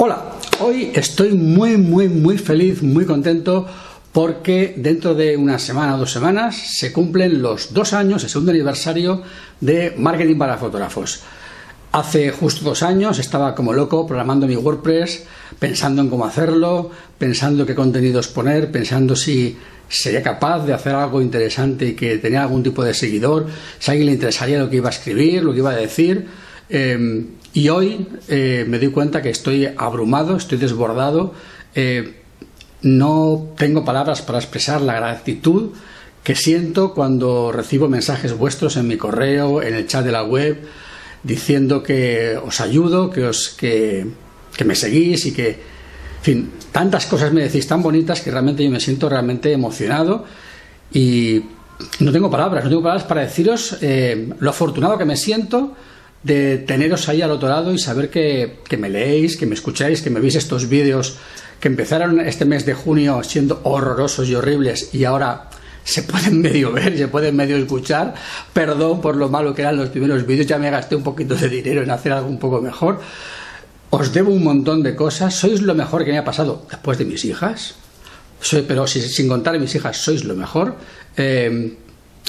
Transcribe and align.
Hola, 0.00 0.26
hoy 0.60 0.92
estoy 0.94 1.32
muy, 1.32 1.76
muy, 1.76 2.08
muy 2.08 2.38
feliz, 2.38 2.84
muy 2.84 3.04
contento 3.04 3.66
porque 4.12 4.74
dentro 4.76 5.12
de 5.16 5.36
una 5.36 5.58
semana 5.58 5.96
o 5.96 5.98
dos 5.98 6.12
semanas 6.12 6.54
se 6.78 6.92
cumplen 6.92 7.42
los 7.42 7.74
dos 7.74 7.92
años, 7.94 8.22
el 8.22 8.30
segundo 8.30 8.52
aniversario 8.52 9.22
de 9.60 9.94
Marketing 9.98 10.38
para 10.38 10.56
Fotógrafos. 10.56 11.22
Hace 11.90 12.30
justo 12.30 12.64
dos 12.64 12.84
años 12.84 13.18
estaba 13.18 13.56
como 13.56 13.72
loco 13.72 14.06
programando 14.06 14.46
mi 14.46 14.54
WordPress, 14.54 15.24
pensando 15.58 16.00
en 16.00 16.10
cómo 16.10 16.26
hacerlo, 16.26 16.92
pensando 17.18 17.66
qué 17.66 17.74
contenidos 17.74 18.28
poner, 18.28 18.70
pensando 18.70 19.16
si 19.16 19.58
sería 19.88 20.22
capaz 20.22 20.64
de 20.64 20.74
hacer 20.74 20.94
algo 20.94 21.20
interesante 21.20 21.86
y 21.86 21.94
que 21.94 22.18
tenía 22.18 22.42
algún 22.42 22.62
tipo 22.62 22.84
de 22.84 22.94
seguidor, 22.94 23.48
si 23.80 23.90
a 23.90 23.92
alguien 23.94 24.06
le 24.06 24.12
interesaría 24.12 24.60
lo 24.60 24.70
que 24.70 24.76
iba 24.76 24.90
a 24.90 24.92
escribir, 24.92 25.42
lo 25.42 25.50
que 25.50 25.58
iba 25.58 25.72
a 25.72 25.76
decir. 25.76 26.47
Em, 26.68 27.26
y 27.54 27.70
hoy 27.70 28.06
eh, 28.28 28.64
me 28.68 28.78
doy 28.78 28.90
cuenta 28.90 29.22
que 29.22 29.30
estoy 29.30 29.68
abrumado, 29.76 30.36
estoy 30.36 30.58
desbordado, 30.58 31.32
eh, 31.74 32.14
no 32.82 33.48
tengo 33.56 33.84
palabras 33.84 34.22
para 34.22 34.38
expresar 34.38 34.80
la 34.80 34.94
gratitud 34.94 35.70
que 36.22 36.34
siento 36.34 36.92
cuando 36.92 37.52
recibo 37.52 37.88
mensajes 37.88 38.36
vuestros 38.36 38.76
en 38.76 38.86
mi 38.86 38.96
correo, 38.96 39.62
en 39.62 39.74
el 39.74 39.86
chat 39.86 40.04
de 40.04 40.12
la 40.12 40.24
web, 40.24 40.58
diciendo 41.22 41.82
que 41.82 42.36
os 42.36 42.60
ayudo, 42.60 43.10
que, 43.10 43.24
os, 43.24 43.48
que, 43.48 44.06
me 44.64 44.74
seguís 44.74 45.26
y 45.26 45.32
que, 45.32 45.78
tantas 46.72 47.06
cosas 47.06 47.32
me 47.32 47.40
decís 47.40 47.66
tan 47.66 47.82
bonitas 47.82 48.20
que 48.20 48.30
realmente 48.30 48.62
yo 48.62 48.70
me 48.70 48.80
siento 48.80 49.08
realmente 49.08 49.50
emocionado 49.50 50.26
y 50.92 51.42
no 52.00 52.12
tengo 52.12 52.30
palabras, 52.30 52.64
no 52.64 52.70
tengo 52.70 52.82
palabras 52.82 53.06
para 53.06 53.22
deciros 53.22 53.78
eh, 53.80 54.28
lo 54.38 54.50
afortunado 54.50 54.98
que 54.98 55.06
me 55.06 55.16
siento 55.16 55.74
de 56.22 56.58
teneros 56.58 57.08
ahí 57.08 57.22
al 57.22 57.30
otro 57.30 57.48
lado 57.48 57.72
y 57.72 57.78
saber 57.78 58.10
que, 58.10 58.58
me 58.78 58.88
leéis, 58.88 59.36
que 59.36 59.46
me 59.46 59.54
escucháis, 59.54 60.02
que 60.02 60.10
me 60.10 60.20
veis 60.20 60.34
estos 60.34 60.68
vídeos 60.68 61.16
que 61.60 61.68
empezaron 61.68 62.20
este 62.20 62.44
mes 62.44 62.64
de 62.66 62.74
junio 62.74 63.22
siendo 63.24 63.60
horrorosos 63.64 64.28
y 64.28 64.34
horribles 64.34 64.94
y 64.94 65.04
ahora 65.04 65.50
se 65.84 66.02
pueden 66.02 66.40
medio 66.42 66.72
ver, 66.72 66.96
se 66.96 67.08
pueden 67.08 67.36
medio 67.36 67.56
escuchar. 67.56 68.14
Perdón 68.52 69.00
por 69.00 69.16
lo 69.16 69.28
malo 69.28 69.54
que 69.54 69.62
eran 69.62 69.76
los 69.76 69.88
primeros 69.88 70.26
vídeos, 70.26 70.46
ya 70.46 70.58
me 70.58 70.70
gasté 70.70 70.96
un 70.96 71.02
poquito 71.02 71.34
de 71.34 71.48
dinero 71.48 71.82
en 71.82 71.90
hacer 71.90 72.12
algo 72.12 72.28
un 72.28 72.38
poco 72.38 72.60
mejor. 72.60 73.00
Os 73.90 74.12
debo 74.12 74.30
un 74.30 74.44
montón 74.44 74.82
de 74.82 74.94
cosas, 74.94 75.34
sois 75.34 75.62
lo 75.62 75.74
mejor 75.74 76.04
que 76.04 76.12
me 76.12 76.18
ha 76.18 76.24
pasado 76.24 76.66
después 76.70 76.98
de 76.98 77.06
mis 77.06 77.24
hijas. 77.24 77.74
Soy, 78.40 78.62
pero 78.62 78.86
sin 78.86 79.28
contar 79.28 79.56
a 79.56 79.58
mis 79.58 79.74
hijas, 79.74 79.96
sois 79.96 80.24
lo 80.24 80.34
mejor. 80.34 80.76
Eh, 81.16 81.74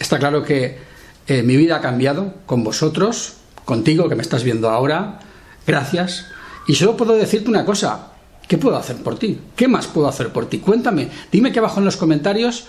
está 0.00 0.18
claro 0.18 0.42
que 0.42 0.78
eh, 1.26 1.42
mi 1.42 1.56
vida 1.56 1.76
ha 1.76 1.80
cambiado 1.80 2.34
con 2.46 2.64
vosotros, 2.64 3.34
contigo 3.64 4.08
que 4.08 4.14
me 4.14 4.22
estás 4.22 4.44
viendo 4.44 4.70
ahora, 4.70 5.20
gracias. 5.66 6.26
Y 6.66 6.74
solo 6.74 6.96
puedo 6.96 7.14
decirte 7.14 7.48
una 7.48 7.64
cosa, 7.64 8.12
¿qué 8.46 8.58
puedo 8.58 8.76
hacer 8.76 8.96
por 8.96 9.18
ti? 9.18 9.38
¿Qué 9.56 9.68
más 9.68 9.86
puedo 9.86 10.08
hacer 10.08 10.30
por 10.30 10.46
ti? 10.46 10.58
Cuéntame, 10.58 11.08
dime 11.30 11.50
aquí 11.50 11.58
abajo 11.58 11.80
en 11.80 11.84
los 11.84 11.96
comentarios 11.96 12.66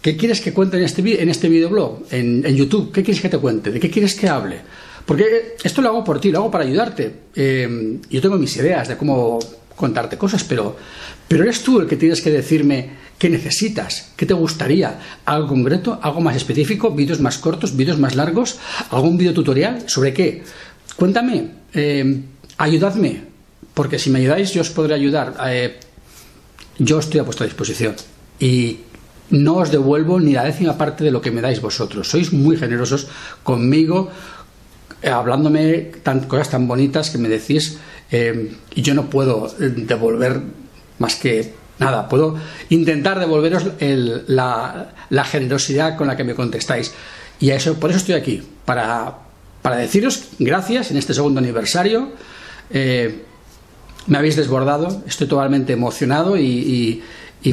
qué 0.00 0.16
quieres 0.16 0.40
que 0.40 0.52
cuente 0.52 0.76
en 0.76 0.82
este, 0.82 1.22
en 1.22 1.28
este 1.28 1.48
videoblog, 1.48 2.02
en, 2.10 2.44
en 2.44 2.56
YouTube, 2.56 2.92
qué 2.92 3.02
quieres 3.02 3.22
que 3.22 3.28
te 3.28 3.38
cuente, 3.38 3.70
de 3.70 3.80
qué 3.80 3.88
quieres 3.88 4.14
que 4.14 4.28
hable. 4.28 4.60
Porque 5.06 5.56
esto 5.62 5.82
lo 5.82 5.88
hago 5.88 6.04
por 6.04 6.20
ti, 6.20 6.30
lo 6.30 6.38
hago 6.38 6.50
para 6.50 6.64
ayudarte. 6.64 7.12
Eh, 7.34 7.98
yo 8.08 8.20
tengo 8.20 8.36
mis 8.36 8.56
ideas 8.56 8.88
de 8.88 8.96
cómo 8.96 9.38
contarte 9.76 10.18
cosas, 10.18 10.44
pero, 10.44 10.76
pero 11.28 11.44
eres 11.44 11.62
tú 11.62 11.80
el 11.80 11.86
que 11.86 11.96
tienes 11.96 12.20
que 12.20 12.30
decirme 12.30 12.90
qué 13.18 13.28
necesitas, 13.28 14.12
qué 14.16 14.26
te 14.26 14.34
gustaría, 14.34 14.98
algo 15.24 15.48
concreto, 15.48 15.98
algo 16.02 16.20
más 16.20 16.36
específico, 16.36 16.90
vídeos 16.90 17.20
más 17.20 17.38
cortos, 17.38 17.76
vídeos 17.76 17.98
más 17.98 18.16
largos, 18.16 18.58
algún 18.90 19.16
vídeo 19.16 19.32
tutorial, 19.32 19.88
sobre 19.88 20.12
qué. 20.12 20.42
Cuéntame, 20.96 21.50
eh, 21.72 22.20
ayudadme, 22.58 23.22
porque 23.74 23.98
si 23.98 24.10
me 24.10 24.18
ayudáis 24.18 24.52
yo 24.52 24.60
os 24.62 24.70
podré 24.70 24.94
ayudar. 24.94 25.34
Eh, 25.46 25.78
yo 26.78 26.98
estoy 26.98 27.20
a 27.20 27.22
vuestra 27.22 27.46
disposición 27.46 27.94
y 28.40 28.78
no 29.30 29.56
os 29.56 29.70
devuelvo 29.70 30.20
ni 30.20 30.32
la 30.32 30.44
décima 30.44 30.76
parte 30.76 31.04
de 31.04 31.10
lo 31.10 31.20
que 31.20 31.30
me 31.30 31.40
dais 31.40 31.60
vosotros. 31.60 32.08
Sois 32.08 32.32
muy 32.32 32.56
generosos 32.56 33.08
conmigo, 33.42 34.10
hablándome 35.02 35.90
tan, 36.02 36.20
cosas 36.20 36.50
tan 36.50 36.68
bonitas 36.68 37.10
que 37.10 37.18
me 37.18 37.28
decís 37.28 37.78
eh, 38.10 38.52
y 38.74 38.82
yo 38.82 38.94
no 38.94 39.08
puedo 39.10 39.46
eh, 39.46 39.70
devolver 39.70 40.40
más 40.98 41.16
que 41.16 41.54
nada, 41.78 42.08
puedo 42.08 42.36
intentar 42.68 43.18
devolveros 43.18 43.64
la, 43.80 45.24
generosidad 45.24 45.96
con 45.96 46.06
la 46.06 46.16
que 46.16 46.24
me 46.24 46.34
contestáis. 46.34 46.92
Y 47.40 47.50
a 47.50 47.56
eso, 47.56 47.74
por 47.80 47.90
eso 47.90 47.98
estoy 47.98 48.14
aquí, 48.14 48.42
para, 48.64 49.18
para 49.62 49.76
deciros 49.76 50.28
gracias 50.38 50.90
en 50.92 50.96
este 50.96 51.12
segundo 51.14 51.40
aniversario. 51.40 52.12
me 52.70 54.18
habéis 54.18 54.36
desbordado, 54.36 55.02
estoy 55.08 55.26
totalmente 55.26 55.72
emocionado 55.72 56.36
y 56.36 57.02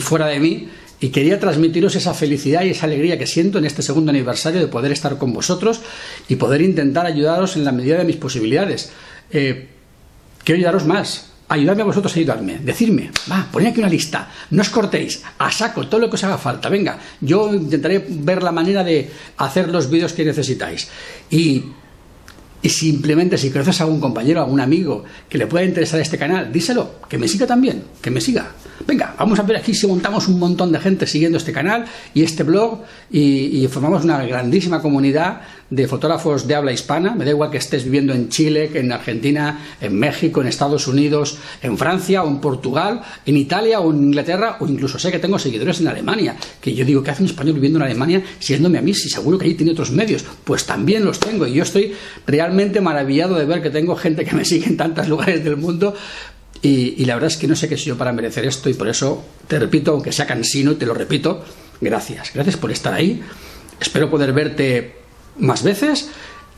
fuera 0.00 0.26
de 0.26 0.40
mí 0.40 0.68
y 1.00 1.10
quería 1.10 1.38
transmitiros 1.38 1.94
esa 1.94 2.14
felicidad 2.14 2.64
y 2.64 2.70
esa 2.70 2.86
alegría 2.86 3.18
que 3.18 3.26
siento 3.26 3.58
en 3.58 3.64
este 3.64 3.82
segundo 3.82 4.10
aniversario 4.10 4.60
de 4.60 4.66
poder 4.66 4.92
estar 4.92 5.16
con 5.16 5.32
vosotros 5.32 5.80
y 6.28 6.36
poder 6.36 6.60
intentar 6.60 7.06
ayudaros 7.06 7.56
en 7.56 7.64
la 7.64 7.72
medida 7.72 7.98
de 7.98 8.04
mis 8.04 8.16
posibilidades. 8.16 8.90
Eh, 9.30 9.68
quiero 10.44 10.58
ayudaros 10.58 10.86
más. 10.86 11.26
Ayudadme 11.50 11.80
a 11.82 11.86
vosotros 11.86 12.14
a 12.14 12.18
ayudarme. 12.18 12.58
Decidme, 12.58 13.10
va, 13.30 13.48
poned 13.50 13.68
aquí 13.68 13.80
una 13.80 13.88
lista. 13.88 14.28
No 14.50 14.60
os 14.60 14.68
cortéis. 14.68 15.22
A 15.38 15.50
saco 15.50 15.88
todo 15.88 16.00
lo 16.00 16.10
que 16.10 16.16
os 16.16 16.24
haga 16.24 16.36
falta. 16.36 16.68
Venga, 16.68 16.98
yo 17.22 17.54
intentaré 17.54 18.04
ver 18.06 18.42
la 18.42 18.52
manera 18.52 18.84
de 18.84 19.08
hacer 19.38 19.70
los 19.70 19.88
vídeos 19.88 20.12
que 20.12 20.26
necesitáis. 20.26 20.88
Y 21.30 21.72
simplemente 22.68 23.38
si 23.38 23.50
conoces 23.50 23.80
a 23.80 23.84
algún 23.84 24.00
compañero, 24.00 24.40
a 24.40 24.44
algún 24.44 24.60
amigo 24.60 25.04
que 25.28 25.38
le 25.38 25.46
pueda 25.46 25.64
interesar 25.64 26.00
este 26.00 26.18
canal, 26.18 26.52
díselo, 26.52 27.00
que 27.08 27.16
me 27.16 27.28
siga 27.28 27.46
también, 27.46 27.84
que 28.02 28.10
me 28.10 28.20
siga. 28.20 28.52
Venga, 28.88 29.14
vamos 29.18 29.38
a 29.38 29.42
ver 29.42 29.58
aquí 29.58 29.74
si 29.74 29.86
montamos 29.86 30.28
un 30.28 30.38
montón 30.38 30.72
de 30.72 30.80
gente 30.80 31.06
siguiendo 31.06 31.36
este 31.36 31.52
canal 31.52 31.84
y 32.14 32.22
este 32.22 32.42
blog 32.42 32.84
y, 33.10 33.66
formamos 33.68 34.02
una 34.02 34.24
grandísima 34.24 34.80
comunidad 34.80 35.42
de 35.68 35.86
fotógrafos 35.86 36.48
de 36.48 36.54
habla 36.54 36.72
hispana. 36.72 37.14
Me 37.14 37.26
da 37.26 37.32
igual 37.32 37.50
que 37.50 37.58
estés 37.58 37.84
viviendo 37.84 38.14
en 38.14 38.30
Chile, 38.30 38.70
en 38.72 38.90
Argentina, 38.90 39.60
en 39.82 39.94
México, 39.94 40.40
en 40.40 40.46
Estados 40.46 40.86
Unidos, 40.88 41.36
en 41.60 41.76
Francia 41.76 42.22
o 42.22 42.28
en 42.28 42.40
Portugal, 42.40 43.02
en 43.26 43.36
Italia 43.36 43.80
o 43.80 43.92
en 43.92 44.04
Inglaterra 44.04 44.56
o 44.58 44.66
incluso 44.66 44.98
sé 44.98 45.12
que 45.12 45.18
tengo 45.18 45.38
seguidores 45.38 45.82
en 45.82 45.88
Alemania. 45.88 46.34
Que 46.58 46.74
yo 46.74 46.82
digo, 46.86 47.02
¿qué 47.02 47.10
hace 47.10 47.22
un 47.22 47.28
español 47.28 47.56
viviendo 47.56 47.78
en 47.80 47.84
Alemania 47.84 48.22
siéndome 48.38 48.78
a 48.78 48.80
mí? 48.80 48.94
Si 48.94 49.10
seguro 49.10 49.36
que 49.36 49.44
allí 49.44 49.54
tiene 49.54 49.72
otros 49.72 49.90
medios. 49.90 50.24
Pues 50.44 50.64
también 50.64 51.04
los 51.04 51.20
tengo 51.20 51.46
y 51.46 51.52
yo 51.52 51.62
estoy 51.62 51.92
realmente 52.26 52.80
maravillado 52.80 53.36
de 53.36 53.44
ver 53.44 53.60
que 53.60 53.68
tengo 53.68 53.96
gente 53.96 54.24
que 54.24 54.34
me 54.34 54.46
sigue 54.46 54.66
en 54.66 54.78
tantos 54.78 55.08
lugares 55.10 55.44
del 55.44 55.58
mundo. 55.58 55.94
Y, 56.62 57.04
la 57.04 57.14
verdad 57.14 57.30
es 57.30 57.36
que 57.36 57.46
no 57.46 57.54
sé 57.54 57.68
qué 57.68 57.76
soy 57.76 57.86
yo 57.86 57.98
para 57.98 58.12
merecer 58.12 58.44
esto 58.44 58.68
y 58.68 58.74
por 58.74 58.88
eso 58.88 59.24
te 59.46 59.58
repito, 59.58 59.92
aunque 59.92 60.12
sea 60.12 60.26
cansino 60.26 60.72
y 60.72 60.74
te 60.74 60.86
lo 60.86 60.94
repito, 60.94 61.44
gracias. 61.80 62.32
Gracias 62.34 62.56
por 62.56 62.70
estar 62.70 62.92
ahí. 62.92 63.22
Espero 63.80 64.10
poder 64.10 64.32
verte 64.32 64.96
más 65.38 65.62
veces. 65.62 66.08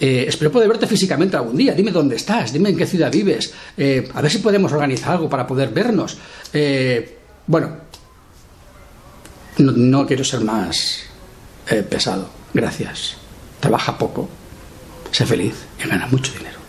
Eh, 0.00 0.24
espero 0.26 0.50
poder 0.50 0.68
verte 0.68 0.86
físicamente 0.86 1.36
algún 1.36 1.56
día. 1.56 1.74
Dime 1.74 1.90
dónde 1.90 2.16
estás, 2.16 2.52
dime 2.52 2.70
en 2.70 2.76
qué 2.76 2.86
ciudad 2.86 3.12
vives. 3.12 3.52
Eh, 3.76 4.08
a 4.14 4.22
ver 4.22 4.30
si 4.30 4.38
podemos 4.38 4.72
organizar 4.72 5.12
algo 5.12 5.28
para 5.28 5.46
poder 5.46 5.68
vernos. 5.68 6.16
Eh, 6.52 7.18
bueno, 7.46 7.76
no, 9.58 9.72
no, 9.72 10.06
quiero 10.06 10.24
ser 10.24 10.40
más 10.40 11.00
pesado. 11.88 12.30
Gracias. 12.54 13.16
Trabaja 13.60 13.98
poco 13.98 14.28
sé 15.10 15.26
feliz 15.26 15.54
y 15.78 15.88
gana 15.88 16.06
mucho 16.06 16.32
dinero. 16.32 16.59